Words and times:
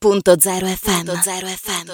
Radio.0 0.00 0.64
FM. 0.76 1.08
FM. 1.08 1.90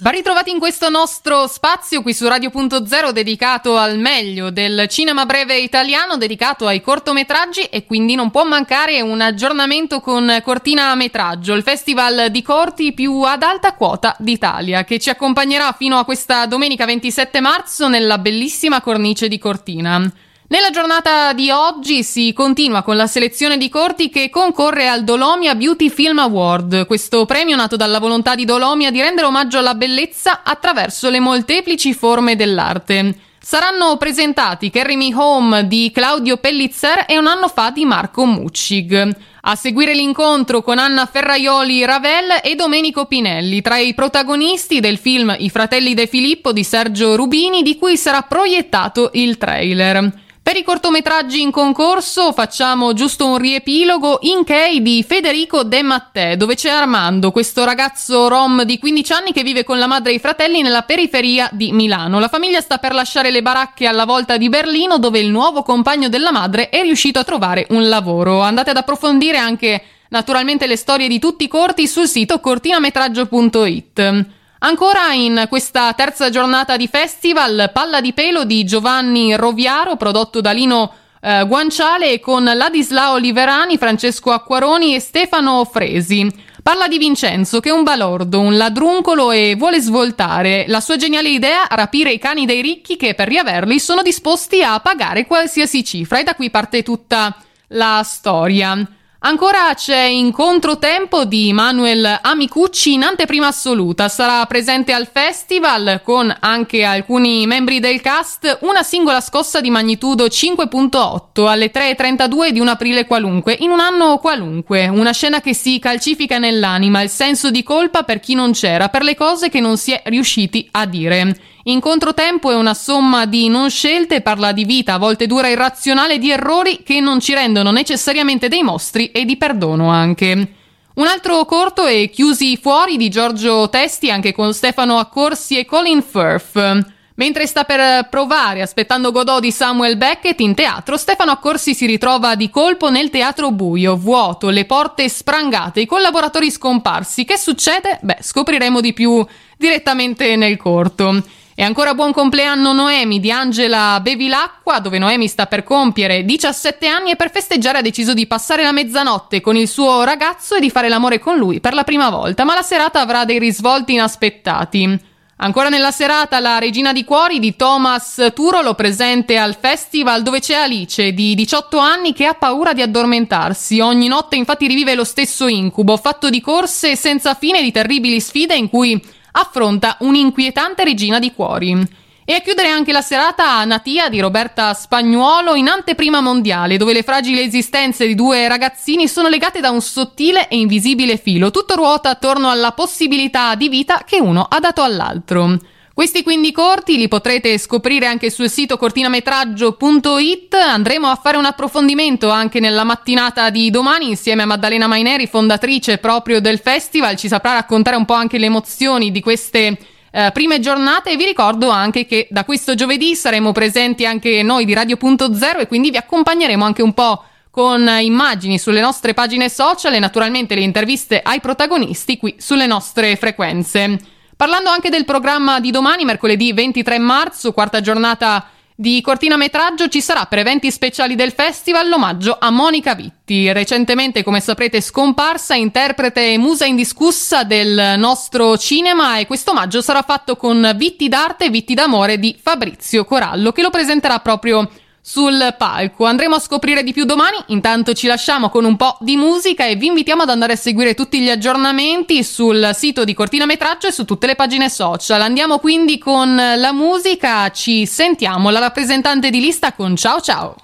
Ben 0.00 0.12
ritrovati 0.12 0.50
in 0.50 0.58
questo 0.58 0.88
nostro 0.88 1.46
spazio 1.46 2.02
qui 2.02 2.12
su 2.12 2.26
Radio.0 2.26 3.12
dedicato 3.12 3.76
al 3.76 4.00
meglio 4.00 4.50
del 4.50 4.88
cinema 4.88 5.24
breve 5.26 5.56
italiano, 5.60 6.16
dedicato 6.16 6.66
ai 6.66 6.80
cortometraggi 6.80 7.66
e 7.66 7.86
quindi 7.86 8.16
non 8.16 8.32
può 8.32 8.42
mancare 8.42 9.00
un 9.00 9.20
aggiornamento 9.20 10.00
con 10.00 10.40
Cortina 10.42 10.92
Metraggio, 10.96 11.54
il 11.54 11.62
festival 11.62 12.32
di 12.32 12.42
corti 12.42 12.92
più 12.92 13.22
ad 13.22 13.44
alta 13.44 13.74
quota 13.74 14.16
d'Italia, 14.18 14.82
che 14.82 14.98
ci 14.98 15.10
accompagnerà 15.10 15.70
fino 15.70 16.00
a 16.00 16.04
questa 16.04 16.46
domenica 16.46 16.84
27 16.84 17.40
marzo 17.40 17.86
nella 17.86 18.18
bellissima 18.18 18.80
cornice 18.80 19.28
di 19.28 19.38
Cortina. 19.38 20.12
Nella 20.52 20.70
giornata 20.70 21.32
di 21.32 21.48
oggi 21.48 22.02
si 22.02 22.32
continua 22.32 22.82
con 22.82 22.96
la 22.96 23.06
selezione 23.06 23.56
di 23.56 23.68
corti 23.68 24.08
che 24.08 24.30
concorre 24.30 24.88
al 24.88 25.04
Dolomia 25.04 25.54
Beauty 25.54 25.88
Film 25.88 26.18
Award, 26.18 26.86
questo 26.86 27.24
premio 27.24 27.54
nato 27.54 27.76
dalla 27.76 28.00
volontà 28.00 28.34
di 28.34 28.44
Dolomia 28.44 28.90
di 28.90 29.00
rendere 29.00 29.28
omaggio 29.28 29.58
alla 29.58 29.76
bellezza 29.76 30.40
attraverso 30.42 31.08
le 31.08 31.20
molteplici 31.20 31.94
forme 31.94 32.34
dell'arte. 32.34 33.14
Saranno 33.40 33.96
presentati 33.96 34.70
Carry 34.70 34.96
Me 34.96 35.14
Home 35.14 35.68
di 35.68 35.92
Claudio 35.94 36.38
Pellizzer 36.38 37.04
e 37.06 37.16
un 37.16 37.28
anno 37.28 37.46
fa 37.46 37.70
di 37.70 37.84
Marco 37.84 38.24
Muccig. 38.24 39.16
A 39.42 39.54
seguire 39.54 39.94
l'incontro 39.94 40.62
con 40.62 40.78
Anna 40.78 41.06
Ferraioli 41.06 41.84
Ravel 41.84 42.40
e 42.42 42.56
Domenico 42.56 43.06
Pinelli, 43.06 43.62
tra 43.62 43.78
i 43.78 43.94
protagonisti 43.94 44.80
del 44.80 44.98
film 44.98 45.32
I 45.38 45.48
fratelli 45.48 45.94
De 45.94 46.08
Filippo 46.08 46.52
di 46.52 46.64
Sergio 46.64 47.14
Rubini, 47.14 47.62
di 47.62 47.78
cui 47.78 47.96
sarà 47.96 48.22
proiettato 48.22 49.10
il 49.12 49.38
trailer. 49.38 50.28
Per 50.50 50.58
i 50.58 50.64
cortometraggi 50.64 51.40
in 51.40 51.52
concorso 51.52 52.32
facciamo 52.32 52.92
giusto 52.92 53.24
un 53.24 53.38
riepilogo 53.38 54.18
in 54.22 54.42
Key 54.42 54.82
di 54.82 55.04
Federico 55.06 55.62
De 55.62 55.80
Mattè, 55.80 56.36
dove 56.36 56.56
c'è 56.56 56.70
Armando, 56.70 57.30
questo 57.30 57.62
ragazzo 57.62 58.26
rom 58.26 58.64
di 58.64 58.80
15 58.80 59.12
anni 59.12 59.32
che 59.32 59.44
vive 59.44 59.62
con 59.62 59.78
la 59.78 59.86
madre 59.86 60.10
e 60.10 60.16
i 60.16 60.18
fratelli 60.18 60.60
nella 60.60 60.82
periferia 60.82 61.48
di 61.52 61.70
Milano. 61.70 62.18
La 62.18 62.26
famiglia 62.26 62.60
sta 62.60 62.78
per 62.78 62.94
lasciare 62.94 63.30
le 63.30 63.42
baracche 63.42 63.86
alla 63.86 64.04
volta 64.04 64.36
di 64.36 64.48
Berlino, 64.48 64.98
dove 64.98 65.20
il 65.20 65.30
nuovo 65.30 65.62
compagno 65.62 66.08
della 66.08 66.32
madre 66.32 66.68
è 66.68 66.82
riuscito 66.82 67.20
a 67.20 67.24
trovare 67.24 67.66
un 67.68 67.88
lavoro. 67.88 68.40
Andate 68.40 68.70
ad 68.70 68.76
approfondire 68.76 69.36
anche 69.36 69.80
naturalmente 70.08 70.66
le 70.66 70.74
storie 70.74 71.06
di 71.06 71.20
tutti 71.20 71.44
i 71.44 71.48
corti 71.48 71.86
sul 71.86 72.08
sito 72.08 72.40
cortinametraggio.it. 72.40 74.26
Ancora 74.62 75.14
in 75.14 75.46
questa 75.48 75.90
terza 75.94 76.28
giornata 76.28 76.76
di 76.76 76.86
festival, 76.86 77.70
Palla 77.72 78.02
di 78.02 78.12
pelo 78.12 78.44
di 78.44 78.62
Giovanni 78.64 79.34
Roviaro, 79.34 79.96
prodotto 79.96 80.42
da 80.42 80.50
Lino 80.50 80.92
eh, 81.22 81.46
Guanciale 81.46 82.20
con 82.20 82.44
Ladislao 82.44 83.16
Liverani, 83.16 83.78
Francesco 83.78 84.32
Acquaroni 84.32 84.94
e 84.94 85.00
Stefano 85.00 85.64
Fresi. 85.64 86.30
Parla 86.62 86.88
di 86.88 86.98
Vincenzo, 86.98 87.60
che 87.60 87.70
è 87.70 87.72
un 87.72 87.84
balordo, 87.84 88.38
un 88.38 88.58
ladruncolo 88.58 89.30
e 89.30 89.54
vuole 89.56 89.80
svoltare. 89.80 90.66
La 90.68 90.80
sua 90.80 90.96
geniale 90.96 91.30
idea, 91.30 91.66
rapire 91.70 92.12
i 92.12 92.18
cani 92.18 92.44
dei 92.44 92.60
ricchi 92.60 92.96
che 92.96 93.14
per 93.14 93.28
riaverli 93.28 93.80
sono 93.80 94.02
disposti 94.02 94.62
a 94.62 94.78
pagare 94.80 95.24
qualsiasi 95.24 95.82
cifra 95.82 96.18
e 96.18 96.22
da 96.22 96.34
qui 96.34 96.50
parte 96.50 96.82
tutta 96.82 97.34
la 97.68 98.02
storia. 98.04 98.86
Ancora 99.22 99.74
c'è 99.74 100.04
in 100.04 100.32
controtempo 100.32 101.26
di 101.26 101.52
Manuel 101.52 102.20
Amicucci 102.22 102.94
in 102.94 103.02
anteprima 103.02 103.48
assoluta. 103.48 104.08
Sarà 104.08 104.46
presente 104.46 104.94
al 104.94 105.06
festival 105.12 106.00
con 106.02 106.34
anche 106.40 106.84
alcuni 106.84 107.46
membri 107.46 107.80
del 107.80 108.00
cast 108.00 108.60
una 108.62 108.82
singola 108.82 109.20
scossa 109.20 109.60
di 109.60 109.68
magnitudo 109.68 110.24
5.8 110.24 111.46
alle 111.46 111.70
3.32 111.70 112.48
di 112.48 112.60
un 112.60 112.68
aprile 112.68 113.04
qualunque, 113.04 113.54
in 113.60 113.68
un 113.68 113.80
anno 113.80 114.16
qualunque. 114.16 114.88
Una 114.88 115.12
scena 115.12 115.42
che 115.42 115.52
si 115.52 115.78
calcifica 115.78 116.38
nell'anima, 116.38 117.02
il 117.02 117.10
senso 117.10 117.50
di 117.50 117.62
colpa 117.62 118.04
per 118.04 118.20
chi 118.20 118.32
non 118.32 118.52
c'era, 118.52 118.88
per 118.88 119.02
le 119.02 119.14
cose 119.16 119.50
che 119.50 119.60
non 119.60 119.76
si 119.76 119.92
è 119.92 120.00
riusciti 120.06 120.66
a 120.70 120.86
dire. 120.86 121.36
In 121.70 121.78
controtempo 121.78 122.50
è 122.50 122.56
una 122.56 122.74
somma 122.74 123.26
di 123.26 123.48
non 123.48 123.70
scelte, 123.70 124.22
parla 124.22 124.50
di 124.50 124.64
vita, 124.64 124.94
a 124.94 124.98
volte 124.98 125.28
dura 125.28 125.46
irrazionale, 125.46 126.18
di 126.18 126.32
errori 126.32 126.82
che 126.82 126.98
non 126.98 127.20
ci 127.20 127.32
rendono 127.32 127.70
necessariamente 127.70 128.48
dei 128.48 128.64
mostri 128.64 129.12
e 129.12 129.24
di 129.24 129.36
perdono 129.36 129.88
anche. 129.88 130.54
Un 130.94 131.06
altro 131.06 131.44
corto 131.44 131.86
è 131.86 132.10
Chiusi 132.10 132.56
fuori 132.56 132.96
di 132.96 133.08
Giorgio 133.08 133.68
Testi, 133.70 134.10
anche 134.10 134.32
con 134.32 134.52
Stefano 134.52 134.98
Accorsi 134.98 135.58
e 135.58 135.64
Colin 135.64 136.02
Firth. 136.02 136.86
Mentre 137.14 137.46
sta 137.46 137.62
per 137.62 138.08
provare 138.08 138.62
Aspettando 138.62 139.12
Godot 139.12 139.40
di 139.40 139.52
Samuel 139.52 139.96
Beckett 139.96 140.40
in 140.40 140.56
teatro, 140.56 140.96
Stefano 140.96 141.30
Accorsi 141.30 141.74
si 141.74 141.86
ritrova 141.86 142.34
di 142.34 142.50
colpo 142.50 142.90
nel 142.90 143.10
teatro 143.10 143.52
buio, 143.52 143.94
vuoto, 143.94 144.48
le 144.48 144.64
porte 144.64 145.08
sprangate, 145.08 145.82
i 145.82 145.86
collaboratori 145.86 146.50
scomparsi. 146.50 147.24
Che 147.24 147.36
succede? 147.36 148.00
Beh, 148.02 148.18
scopriremo 148.22 148.80
di 148.80 148.92
più 148.92 149.24
direttamente 149.56 150.34
nel 150.34 150.56
corto. 150.56 151.22
E 151.60 151.62
ancora 151.62 151.92
buon 151.92 152.14
compleanno 152.14 152.72
Noemi 152.72 153.20
di 153.20 153.30
Angela 153.30 154.00
Bevilacqua, 154.00 154.78
dove 154.78 154.98
Noemi 154.98 155.28
sta 155.28 155.44
per 155.44 155.62
compiere 155.62 156.24
17 156.24 156.86
anni 156.86 157.10
e 157.10 157.16
per 157.16 157.30
festeggiare 157.30 157.76
ha 157.76 157.82
deciso 157.82 158.14
di 158.14 158.26
passare 158.26 158.62
la 158.62 158.72
mezzanotte 158.72 159.42
con 159.42 159.56
il 159.56 159.68
suo 159.68 160.02
ragazzo 160.02 160.54
e 160.54 160.60
di 160.60 160.70
fare 160.70 160.88
l'amore 160.88 161.18
con 161.18 161.36
lui 161.36 161.60
per 161.60 161.74
la 161.74 161.84
prima 161.84 162.08
volta, 162.08 162.44
ma 162.44 162.54
la 162.54 162.62
serata 162.62 163.02
avrà 163.02 163.26
dei 163.26 163.38
risvolti 163.38 163.92
inaspettati. 163.92 164.98
Ancora 165.36 165.68
nella 165.68 165.90
serata 165.90 166.40
la 166.40 166.58
Regina 166.58 166.94
di 166.94 167.04
Cuori 167.04 167.38
di 167.38 167.54
Thomas 167.56 168.30
Turolo 168.34 168.72
presente 168.72 169.36
al 169.36 169.54
festival 169.54 170.22
dove 170.22 170.40
c'è 170.40 170.54
Alice 170.54 171.12
di 171.12 171.34
18 171.34 171.76
anni 171.76 172.14
che 172.14 172.24
ha 172.24 172.32
paura 172.32 172.72
di 172.72 172.80
addormentarsi. 172.80 173.80
Ogni 173.80 174.08
notte 174.08 174.36
infatti 174.36 174.66
rivive 174.66 174.94
lo 174.94 175.04
stesso 175.04 175.46
incubo, 175.46 175.98
fatto 175.98 176.30
di 176.30 176.40
corse 176.40 176.96
senza 176.96 177.34
fine 177.34 177.60
di 177.60 177.70
terribili 177.70 178.18
sfide 178.18 178.54
in 178.54 178.70
cui 178.70 179.18
affronta 179.32 179.96
un'inquietante 180.00 180.84
regina 180.84 181.18
di 181.18 181.32
cuori. 181.32 181.98
E 182.24 182.34
a 182.34 182.40
chiudere 182.40 182.68
anche 182.68 182.92
la 182.92 183.00
serata 183.00 183.64
Natia 183.64 184.08
di 184.08 184.20
Roberta 184.20 184.72
Spagnuolo 184.72 185.54
in 185.54 185.66
anteprima 185.66 186.20
mondiale, 186.20 186.76
dove 186.76 186.92
le 186.92 187.02
fragili 187.02 187.40
esistenze 187.40 188.06
di 188.06 188.14
due 188.14 188.46
ragazzini 188.46 189.08
sono 189.08 189.28
legate 189.28 189.58
da 189.58 189.70
un 189.70 189.80
sottile 189.80 190.46
e 190.46 190.56
invisibile 190.56 191.16
filo. 191.16 191.50
Tutto 191.50 191.74
ruota 191.74 192.10
attorno 192.10 192.48
alla 192.48 192.70
possibilità 192.70 193.56
di 193.56 193.68
vita 193.68 194.04
che 194.06 194.20
uno 194.20 194.46
ha 194.48 194.60
dato 194.60 194.82
all'altro. 194.82 195.58
Questi 196.00 196.22
quindi 196.22 196.50
corti 196.50 196.96
li 196.96 197.08
potrete 197.08 197.58
scoprire 197.58 198.06
anche 198.06 198.30
sul 198.30 198.48
sito 198.48 198.78
cortinametraggio.it. 198.78 200.54
Andremo 200.54 201.08
a 201.08 201.14
fare 201.14 201.36
un 201.36 201.44
approfondimento 201.44 202.30
anche 202.30 202.58
nella 202.58 202.84
mattinata 202.84 203.50
di 203.50 203.68
domani 203.68 204.08
insieme 204.08 204.40
a 204.40 204.46
Maddalena 204.46 204.86
Maineri, 204.86 205.26
fondatrice 205.26 205.98
proprio 205.98 206.40
del 206.40 206.58
festival. 206.58 207.16
Ci 207.16 207.28
saprà 207.28 207.52
raccontare 207.52 207.96
un 207.96 208.06
po' 208.06 208.14
anche 208.14 208.38
le 208.38 208.46
emozioni 208.46 209.10
di 209.10 209.20
queste 209.20 209.76
eh, 210.10 210.30
prime 210.32 210.58
giornate 210.58 211.10
e 211.10 211.16
vi 211.16 211.26
ricordo 211.26 211.68
anche 211.68 212.06
che 212.06 212.28
da 212.30 212.46
questo 212.46 212.74
giovedì 212.74 213.14
saremo 213.14 213.52
presenti 213.52 214.06
anche 214.06 214.42
noi 214.42 214.64
di 214.64 214.72
Radio.0 214.72 215.58
e 215.58 215.66
quindi 215.66 215.90
vi 215.90 215.98
accompagneremo 215.98 216.64
anche 216.64 216.80
un 216.80 216.94
po' 216.94 217.24
con 217.50 217.86
immagini 218.00 218.58
sulle 218.58 218.80
nostre 218.80 219.12
pagine 219.12 219.50
social 219.50 219.92
e 219.92 219.98
naturalmente 219.98 220.54
le 220.54 220.62
interviste 220.62 221.20
ai 221.22 221.40
protagonisti 221.40 222.16
qui 222.16 222.36
sulle 222.38 222.66
nostre 222.66 223.16
frequenze. 223.16 224.19
Parlando 224.40 224.70
anche 224.70 224.88
del 224.88 225.04
programma 225.04 225.60
di 225.60 225.70
domani, 225.70 226.06
mercoledì 226.06 226.54
23 226.54 226.98
marzo, 226.98 227.52
quarta 227.52 227.82
giornata 227.82 228.48
di 228.74 229.02
cortinametraggio, 229.02 229.88
ci 229.88 230.00
sarà 230.00 230.24
per 230.24 230.38
eventi 230.38 230.70
speciali 230.70 231.14
del 231.14 231.32
festival 231.32 231.90
l'omaggio 231.90 232.38
a 232.40 232.48
Monica 232.48 232.94
Vitti, 232.94 233.52
recentemente, 233.52 234.24
come 234.24 234.40
saprete, 234.40 234.80
scomparsa, 234.80 235.56
interprete 235.56 236.32
e 236.32 236.38
musa 236.38 236.64
indiscussa 236.64 237.44
del 237.44 237.96
nostro 237.98 238.56
cinema 238.56 239.18
e 239.18 239.26
questo 239.26 239.50
omaggio 239.50 239.82
sarà 239.82 240.00
fatto 240.00 240.36
con 240.36 240.72
Vitti 240.74 241.10
d'arte 241.10 241.44
e 241.44 241.50
Vitti 241.50 241.74
d'amore 241.74 242.18
di 242.18 242.34
Fabrizio 242.42 243.04
Corallo, 243.04 243.52
che 243.52 243.60
lo 243.60 243.68
presenterà 243.68 244.20
proprio 244.20 244.66
sul 245.00 245.54
palco. 245.56 246.04
Andremo 246.04 246.36
a 246.36 246.40
scoprire 246.40 246.82
di 246.82 246.92
più 246.92 247.04
domani. 247.04 247.36
Intanto 247.48 247.92
ci 247.92 248.06
lasciamo 248.06 248.48
con 248.48 248.64
un 248.64 248.76
po' 248.76 248.96
di 249.00 249.16
musica 249.16 249.66
e 249.66 249.76
vi 249.76 249.86
invitiamo 249.86 250.22
ad 250.22 250.30
andare 250.30 250.54
a 250.54 250.56
seguire 250.56 250.94
tutti 250.94 251.20
gli 251.20 251.30
aggiornamenti 251.30 252.22
sul 252.22 252.70
sito 252.74 253.04
di 253.04 253.14
Cortina 253.14 253.46
Metraggio 253.46 253.86
e 253.86 253.92
su 253.92 254.04
tutte 254.04 254.26
le 254.26 254.36
pagine 254.36 254.68
social. 254.68 255.20
Andiamo 255.20 255.58
quindi 255.58 255.98
con 255.98 256.34
la 256.34 256.72
musica. 256.72 257.50
Ci 257.50 257.86
sentiamo. 257.86 258.50
La 258.50 258.60
rappresentante 258.60 259.30
di 259.30 259.40
lista 259.40 259.72
con 259.72 259.96
ciao 259.96 260.20
ciao. 260.20 260.54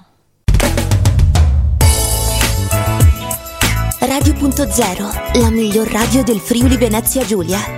Radio.0, 3.99 5.41
la 5.41 5.51
miglior 5.51 5.89
radio 5.89 6.23
del 6.23 6.39
Friuli 6.39 6.77
Venezia 6.77 7.25
Giulia. 7.25 7.76